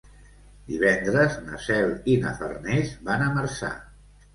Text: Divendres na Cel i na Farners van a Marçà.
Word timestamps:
Divendres 0.71 1.37
na 1.51 1.61
Cel 1.67 1.95
i 2.15 2.19
na 2.27 2.35
Farners 2.43 2.99
van 3.11 3.31
a 3.31 3.33
Marçà. 3.41 3.77